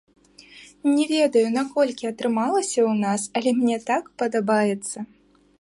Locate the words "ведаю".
1.11-1.43